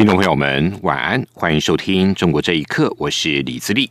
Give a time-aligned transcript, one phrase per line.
[0.00, 3.90] 听众朋友们，晚安，欢迎收听《中国这一刻》，我是李自立。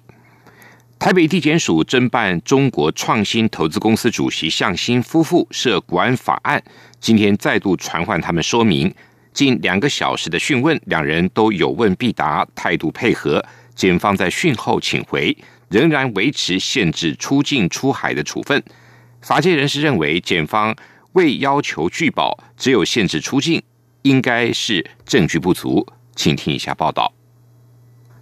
[0.97, 6.63] 台北地检署侦办中国创新投资公司主席向新夫妇涉国安法案，
[6.99, 8.91] 今天再度传唤他们说明。
[9.33, 13.45] 近两个小时的讯问，两人都有问必答，态度配合。
[13.75, 15.37] 检方在讯后请回，
[15.69, 18.63] 仍然维持限制出境出海的处分。
[19.21, 20.75] 法界人士认为，检方
[21.13, 23.61] 未要求拒保，只有限制出境，
[24.01, 25.85] 应该是证据不足。
[26.19, 27.13] 请听一下报道。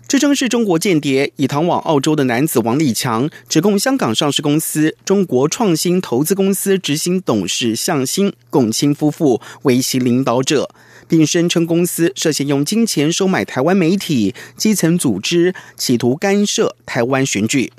[0.08, 10.70] 这称是中国间谍，已逃往澳洲的男子王立强，指控香港上市公司中国创新投资公司执行董事向新、龚清夫妇为其领导者，
[11.08, 17.74] 并声称公司涉嫌用金钱收买台湾媒体、基层组织，企图干涉台湾选举。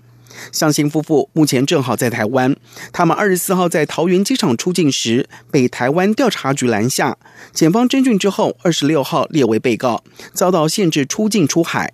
[0.52, 2.56] 向新夫妇目前正好在台湾，
[2.92, 7.16] 他们二十四号在桃园机场出境时被台湾调查局拦下，
[7.52, 11.92] 检方侦讯之后，二十六号列为被告，遭到限制出境出海。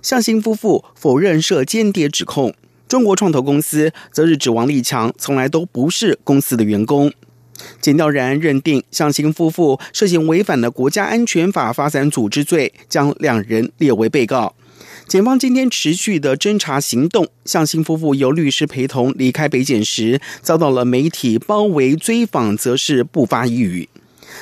[0.00, 2.54] 向新夫妇否认涉间谍指控，
[2.86, 7.12] 中国创投公司则是指王立强从来都不是公司的员工。
[7.80, 14.54] 检调人认定向新夫妇涉嫌违反了国家安全法发展组织罪，将两人列为被告。
[15.06, 23.88] 检方今天持续的侦查行动，向新夫妇由律师陪同离开北检时，遭到了媒体包围追访，则是不发一语。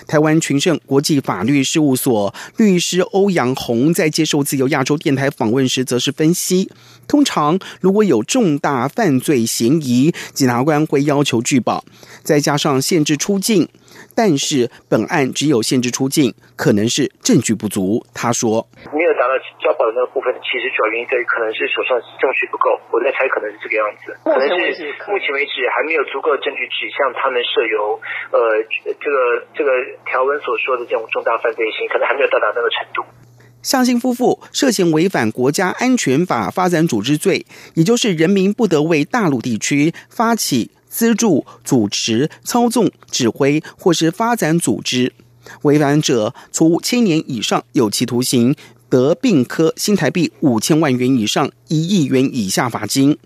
[0.07, 6.71] 台湾群盛国际法律事务所律师欧阳红在接受自由亚洲电台访问时，则是分析：
[7.07, 11.85] 通常如果有重大犯罪嫌疑，检察官会要求拒保，
[12.23, 13.69] 再加上限制出境。
[14.15, 18.05] 但是本案只有限制出境，可能是证据不足。
[18.15, 22.79] 他说，没有达到交保的那个部分，其实主要原因在于可能是手上证据不够。
[22.93, 24.13] 我在猜，可能是这个样子。
[24.25, 28.01] 可能是目前为止还没有足够的证据指向他们设有
[28.33, 28.61] 呃
[29.01, 29.17] 这个
[29.57, 29.71] 这个
[30.05, 33.03] 条文所说的这种重大犯罪性，可能还没有到达那个程度。
[33.63, 40.71] 向信夫妇涉嫌违反国家安全法发展组织罪，也就是人民不得为大陆地区发起。
[40.93, 45.15] 资助、主持、操纵、指挥或是发展组织，
[45.63, 48.55] 违反者处千年以上有期徒刑，
[48.91, 53.17] 得并科新台币五千万元以上一亿元以下罚金。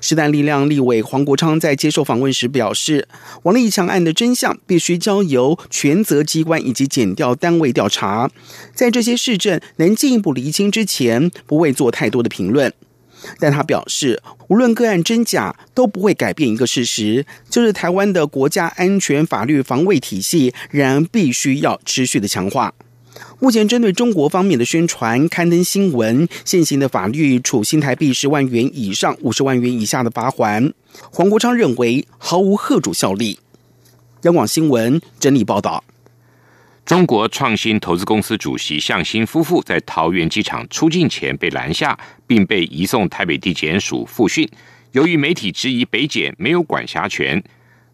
[0.00, 3.06] 时代力量立委黄国昌在接受访问时表示，
[3.42, 8.30] 王立强案的真相必须交由权责机关以及检调单位调查，
[8.74, 12.72] 在这些市政能进一步厘清之前，不会做太多的评论。
[13.38, 22.72] 但他表示，无论个案真假，都不会改变一个事实，就是台湾的国家安全法律防卫体系仍然必须要持续的强化。
[23.38, 30.72] 目前针对中国方面的宣传刊登新闻，现行的法律处新台币十万元以上五十万元以下的罚款。
[31.10, 33.38] 黄国昌认为毫无贺主效力。
[34.22, 35.82] 央广新闻整理报道。
[36.84, 44.46] 中国创新投资公司主席向新夫妇在桃园机场出境前被拦下，并被移送台北地检署复讯。
[44.90, 47.42] 由于媒体质疑北检没有管辖权，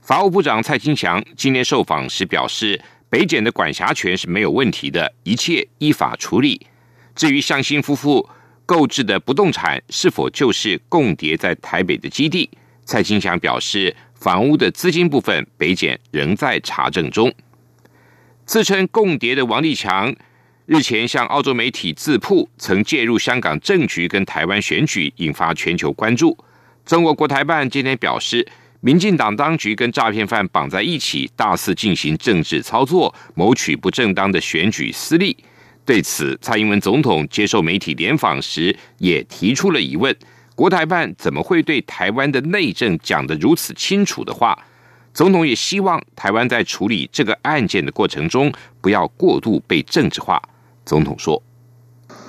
[0.01, 6.67] 法务部长蔡清祥今天受访时表示，北检的管辖权是没有问题的，一切依法处理。
[7.15, 8.27] 至于向新夫妇
[8.65, 12.49] 购置的不动产是否就是共谍在台北的基地，
[12.87, 17.31] 蔡清祥表示，房屋的资金部分北检仍在查证中。
[18.49, 20.17] 自称共谍的王立强
[20.65, 26.35] 日前向澳洲媒体自曝，曾介入香港政局跟台湾选举，引发全球关注。
[26.87, 28.49] 中国国台办今天表示，
[28.81, 35.37] 民进党当局跟诈骗犯绑在一起，大肆进行政治操作，谋取不正当的选举私利。
[35.85, 40.17] 对此，蔡英文总统接受媒体联访时也提出了疑问：
[40.55, 44.59] 国台办怎么会对台湾的内政讲得如此清楚的话？
[45.15, 50.41] 总统也希望台湾在处理这个案件的过程中不要过度被政治化。
[50.85, 51.43] 总统说：“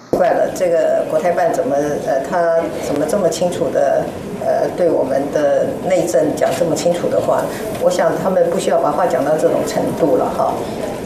[0.09, 1.75] 怪了，这个国台办怎么
[2.07, 4.03] 呃，他怎么这么清楚的
[4.43, 7.43] 呃，对我们的内政讲这么清楚的话？
[7.81, 10.53] 我想他们不需要把话讲到这种程度了哈。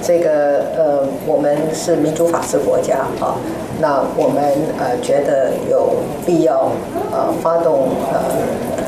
[0.02, 3.36] 这个呃，我们是民主法治国家哈，
[3.82, 4.42] 那我们
[4.80, 6.72] 呃觉得有必要
[7.12, 8.83] 呃发动呃。”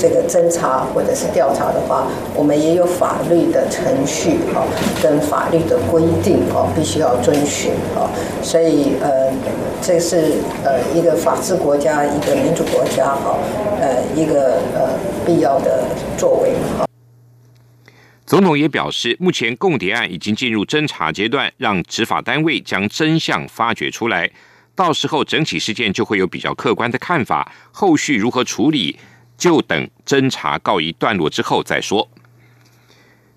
[0.00, 4.64] 这个侦查或者是调查的话，我们也有法律的程序哈，
[5.02, 8.08] 跟法律的规定哦，必须要遵循哦。
[8.42, 9.30] 所以呃，
[9.82, 13.36] 这是呃一个法治国家、一个民主国家哈，
[13.78, 15.84] 呃一个呃必要的
[16.16, 16.86] 作为哈。
[18.24, 24.30] 总统也表示，目前共谍案已经进入侦查阶段，让执法单位将真相发掘出来。
[24.76, 28.96] 到时候整体事件就会有比较客观的看法，后续如何处理，
[29.40, 32.08] 就等侦查告一段落之后再说。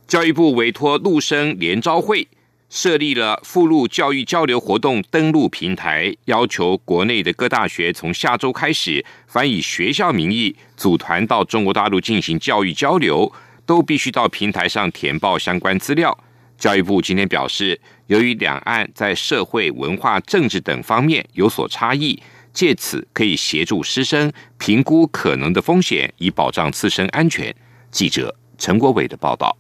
[0.05, 2.27] 教育部委托陆生联招会
[2.69, 13.31] 设立了附录教育交流活动登录平台，要求国内的各大学从下周开始，凡以学校名义组团到中国大陆进行教育交流，
[13.65, 16.15] 都必须到平台上填报相关资料。
[16.57, 22.21] 教育部今天表示，由于两岸在社会、文化、政治等方面有所差异，
[22.53, 27.53] 借此可以协助师生评估可能的风险，以保障自身安全。
[27.91, 29.57] 记者陈国伟的报道。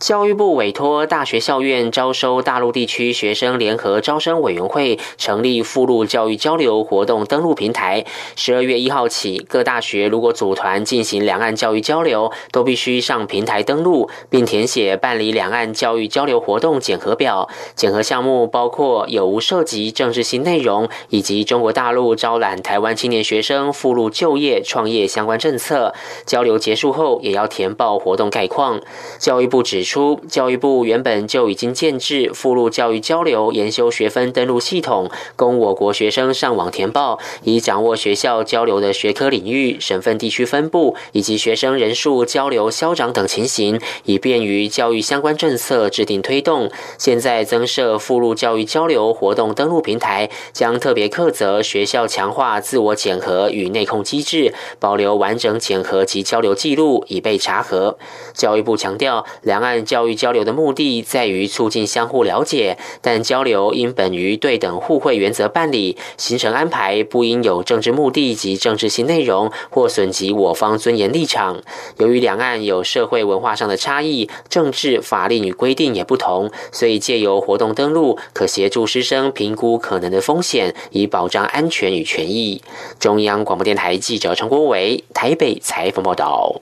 [0.00, 8.06] 教育部委托大学校院招收大陆地区学生联合招生委员会成立附录教育交流活动登录平台。
[8.34, 17.50] 十二月一号起，各大学如果组团进行两岸教育交流，都必须上平台登录，并填写办理两岸教育交流活动检核表。
[17.74, 25.92] 检核项目包括有无涉及政治性内容，以及中国大陆招揽台湾青年学生附录就业创业相关政策。
[26.24, 28.80] 交流结束后，也要填报活动概况。
[29.18, 29.84] 教育部指。
[29.90, 46.70] 出教育部原本就已经建制附录教育交流研修学分登录系统，供我国学生上网填报，以掌握学校交流的学科领域、省份地区分布以及学生人数、交流消长等情形，以便于教育相关政策制定推动。
[46.96, 57.98] 现在增设附录教育交流活动登录平台，将特别克责学校强化自我检核与内控机制，保留完整检核及交流记录，以备查核。
[58.32, 59.79] 教育部强调，两岸。
[59.84, 71.60] 教育交流的目的在于促进相互了解，但交流应本于对等互惠原则办理，行程安排不应有政治目的及政治性内容或损及我方尊严立场。
[71.98, 82.62] 由于两岸有社会文化上的差异，政治法令与规定也不同，所以借由活动登录，可协助师生评估可能的风险，以保障安全与权益。
[82.98, 86.60] 中央广播电台记者陈国伟台北采访报道。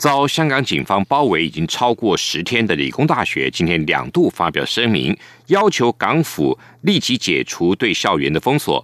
[0.00, 5.14] 遭香港警方包围已经超过十天的理工大学，今天两度发表声明，
[5.48, 8.82] 要求港府立即解除对校园的封锁。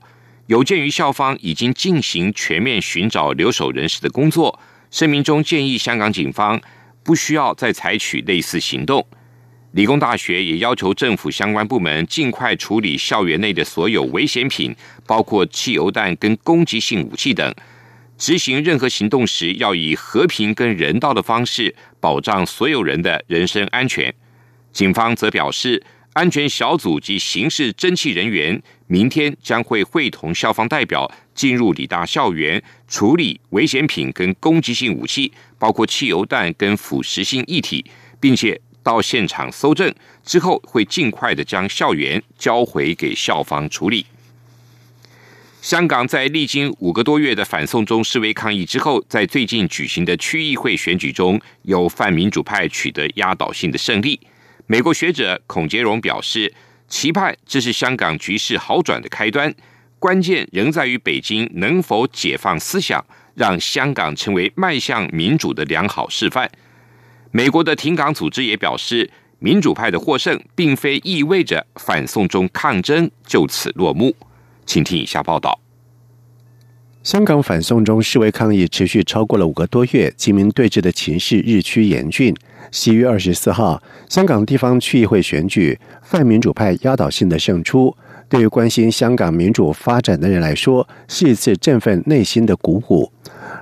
[0.49, 4.61] 有鉴于校方已经进行全面寻找留守人士的工作，
[4.91, 6.61] 声明中建议香港警方
[7.03, 9.03] 不需要再采取类似行动。
[9.73, 14.77] 理工大学也要求政府相关部门尽快处理校园内的所有危险品，
[15.07, 17.55] 包括汽油弹跟攻击性武器等。
[18.19, 24.13] 执行任何行动时，要以和平跟人道的方式保障所有人的人身安全。
[24.73, 25.83] 警方则表示，
[26.15, 37.85] 安全小组及刑事侦缉人员明天将会会同校方代表进入理大校园处理危险品跟攻击性武器，包括汽油弹跟腐蚀性液体，
[38.19, 44.07] 并且到现场搜证之后，会尽快的将校园交回给校方处理。
[45.67, 54.21] 香港在历经五个多月的反送中示威抗议之后，在最近举行的区议会选举中，由泛民主派取得压倒性的胜利。
[54.69, 56.55] 美国学者孔杰荣表示，
[56.87, 59.53] 期盼这是香港局势好转的开端，
[59.99, 66.49] 关键仍在于北京能否解放思想，让香港成为迈向民主的良好示范。
[67.33, 69.11] 美国的停港组织也表示，
[69.41, 74.15] 民主派的获胜，并非意味着反送中抗争就此落幕。
[74.67, 75.59] 请听以下报道：
[77.05, 82.35] 香港反送中示威抗议持续超过了五个多月，警民对峙的情势日趋严峻。
[82.73, 87.97] 七月二十四号，香港地方区议会选举，泛民主派压倒性的胜出，
[88.29, 93.11] 对于关心香港民主发展的人来说，是一次振奋内心的鼓舞。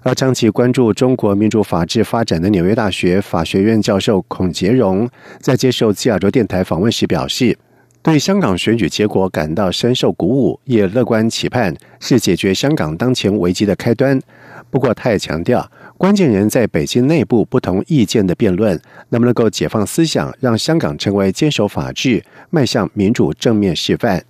[0.03, 5.09] 而长期关注中国民主法治发展的纽约大学法学院教授孔杰荣，
[5.39, 7.59] 在接受西亚洲电台访问时表示。
[8.05, 14.21] 对香港选举结果感到深受鼓舞，也乐观期盼是解决香港当前危机的开端。
[14.69, 24.23] 不过，他也强调，关键人在北京内部不同意见的辩论，能不能够解放思想，让香港成为坚守法治、迈向民主正面示范。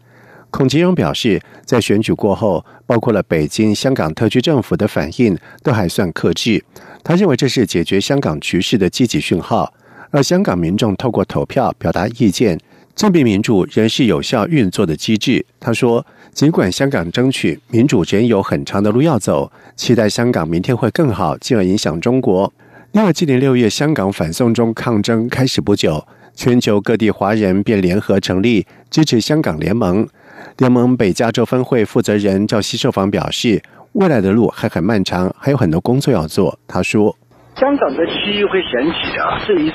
[0.53, 6.65] 孔吉荣表示，在选举过后，包括了北京、香港特区政府的反应都还算克制。
[7.03, 9.75] 他认为这是解决香港局势的积极讯号，
[10.13, 12.57] 而香港民众透过投票表达意见。
[12.95, 15.45] 证明民主仍是有效运作的机制。
[15.59, 22.53] 他说，尽管香港争取民主仍有很长的路要走，期待香港明天会更好，进而影响中国。
[22.93, 30.07] 另外，今年六月香港反送中抗争开始不久，全球各地华人便联合成立支持香港联盟。
[30.59, 33.61] 联盟北加州分会负责人赵西受访表示，
[33.95, 36.57] 未来的路还很漫长，还有很多工作要做。
[36.69, 37.17] 他说。
[37.57, 39.75] 香港的区议会选举啊，是一次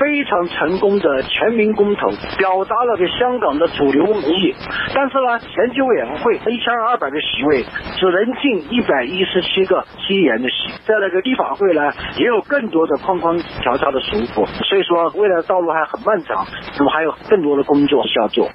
[0.00, 2.08] 非常成功的全民公投，
[2.38, 4.54] 表达了给香港的主流民意。
[4.94, 7.62] 但是呢，选举委员会一千二百个席位
[7.98, 14.46] 只能进一百一十七个议员的席，在那个立法会呢，也有更多的框框条条的束缚。
[14.64, 16.46] 所以说，未来的道路还很漫长，
[16.78, 18.48] 那么还有更多的工作需要做。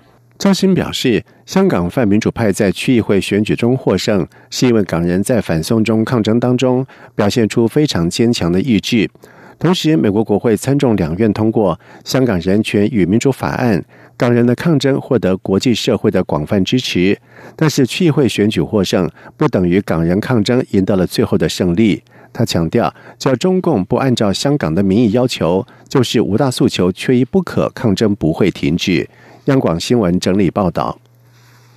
[0.45, 6.85] 赵新表示，香港泛民主派在区议会选举中获胜，是因为港人在反送中抗争当中
[7.15, 9.09] 表现出非常坚强的意志。
[9.57, 11.73] 同时，美国国会参众两院通过
[12.03, 13.79] 《香港人权与民主法案》，
[14.15, 17.17] 港人的抗争获得国际社会的广泛支持。
[17.55, 22.03] 但是，区议会选举获胜不等于港人抗争赢得了最后的胜利。
[22.31, 29.09] 他强调，只要中共不按照香港的民意要求，就是五大诉求缺一不可，抗争不会停止。
[29.45, 30.99] 央广新闻整理报道：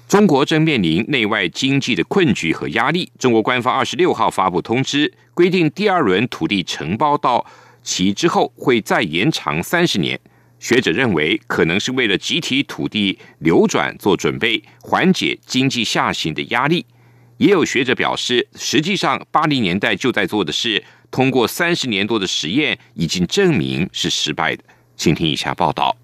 [0.09, 3.13] 中国正面临内外经济的困局和压力。
[3.19, 7.45] 中国官方二十六号发布通知，规定第二轮土地承包到
[7.83, 10.19] 期之后会再延长三十年。
[10.59, 16.87] 学者认为，可能是为了集体土地流转做准备，缓解经济下行的压力。
[17.37, 24.65] 也有学者表示，实际上八零年代就在做的事，通过三十年多的实验，已经证明是失败的。
[24.97, 25.95] 请听以下报道。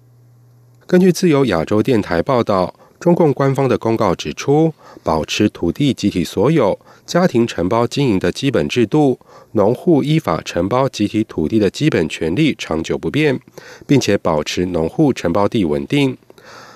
[0.87, 9.19] 根据自由亚洲电台报道，中共官方的公告指出，保持土地集体所有、家庭承包经营的基本制度，
[9.53, 13.39] 农户依法承包集体土地的基本权利长久不变，
[13.87, 16.15] 并且保持农户承包地稳定。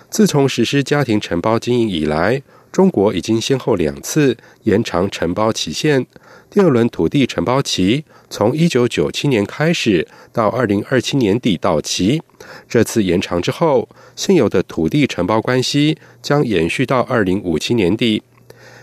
[0.09, 6.05] 自从实施家庭承包经营以来，中国已经先后两次延长承包期限。
[6.49, 12.21] 第二轮土地承包期从一九九七年开始，到二零二七年底到期。
[12.67, 18.23] 这次延长之后，现有的土地承包关系将延续到二零五七年底。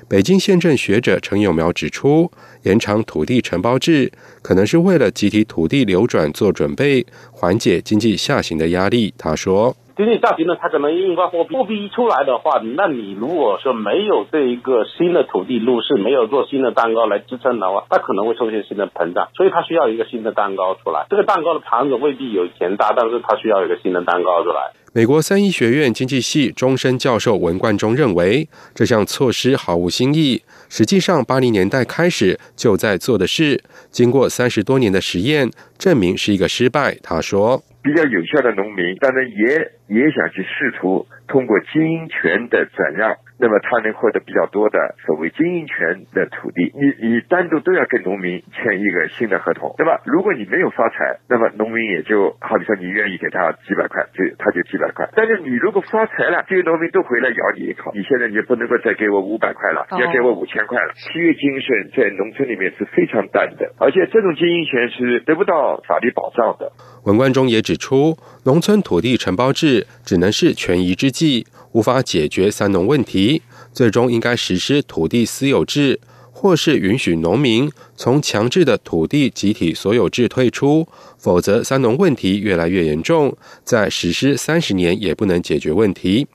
[0.08, 2.30] 北京宪政学者陈永苗指出，
[2.62, 4.12] 延长土地承包制
[4.42, 9.12] 可能是为了集体土地流转做准备，缓解经济下行的压力。
[9.18, 9.76] 他说。
[9.96, 21.06] 经济下行呢，它可能印发货币，货币一出来的话，那你如果说没有这一个新的土地入市，没有做新的蛋糕来支撑的话，它可能会出现新的膨胀，所以它需要一个新的蛋糕出来。
[21.08, 24.70] 这个蛋糕的盘子未必有钱大，但是它需要一个新的蛋糕出来。
[24.92, 36.96] 美国三一学院经济系终身教授文冠中认为，这项措施毫无新意，实际上八零年代开始就在做的事，经过三十多年的实验，证明是一个失败。
[37.02, 37.62] 他说。
[37.82, 39.46] 比较有效的农民，当然也
[39.86, 43.16] 也想去试图通过经营权的转让。
[43.38, 50.00] 那么他能获得比较多的所谓经营权的土地，你你单独都要跟农民签一个新的合同，对吧？
[50.04, 55.08] 如果你没有发财，那么农民也就好比说你愿意给他几百块，就他就几百块。
[55.14, 60.92] 但是你如果发财了，这些农民都回来咬你一口，你现在你不能够再给我五百块了，要给我五千块了。
[60.94, 66.72] 契约精神在农村里面是非常淡的，而且这种经营权是得不到法律保障的。
[67.04, 71.46] 文冠中也指出，农村土地承包制只能是权宜之计。
[71.76, 76.00] 无法解决三农问题，最终应该实施土地私有制，
[76.32, 86.26] 或是允许农民从强制的土地集体所有制退出，否则三农问题越来越严重，在实施三十年也不能解决问题。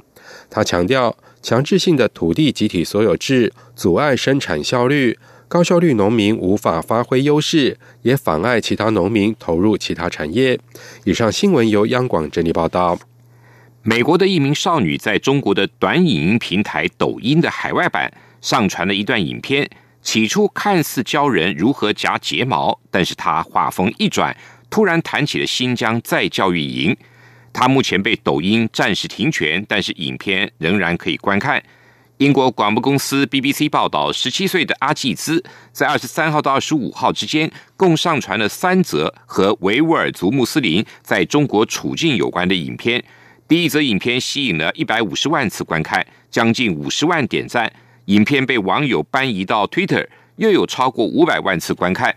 [0.48, 5.18] 他强调，强制性的土地集体所有制阻碍生产效率，
[5.48, 10.60] 高效率农民无法发挥优势，也妨碍其他农民投入其他产业。
[11.06, 13.00] 以上新闻由央广整理报道。
[13.84, 19.68] 美国的一名少女在中国的短影音平台抖音的海外版上传了一段影片，
[20.04, 24.38] 起初看似教人如何夹睫毛，但是她话锋一转，
[24.70, 26.96] 突然谈起了新疆再教育营。
[27.52, 31.62] 她目前被抖音暂时停权，但是影片仍然可以观看。
[32.18, 43.04] 英国广播公司 BBC 报道，十七岁的阿季兹在二十三号到二十五号之间，共上传了三则和维吾尔族穆斯林在中国处境有关的影片。
[43.52, 47.70] 第一则影片吸引了一百五十万次观看，将近五十万点赞。
[48.06, 52.16] 影片被网友搬移到 Twitter，又有超过五百万次观看。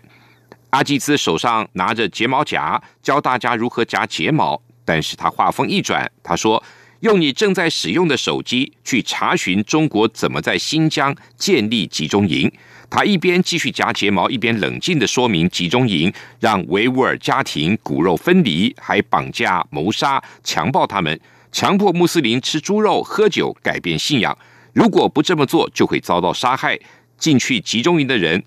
[0.69, 4.61] 阿基兹手上拿着睫毛夹，教大家如何夹睫毛。
[4.85, 6.63] 但是他话锋一转，他说
[7.05, 12.51] ：“用你正在使用的手机去查询中国怎么在新疆建立集中营。”
[12.89, 21.19] 他一边继续夹睫毛，一边冷静的说明集中营让维吾尔家庭骨肉分离，还绑架、谋杀、强暴他们。
[21.51, 24.35] 强迫穆斯林吃猪肉、喝酒，改变信仰。
[24.73, 26.79] 如果不这么做，就会遭到杀害。
[27.19, 28.43] 进去集中营的人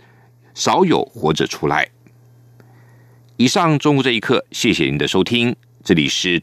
[0.55, 1.89] 少有活着出来。
[3.37, 6.41] 以上中午这一刻，谢谢您的收听，这里是。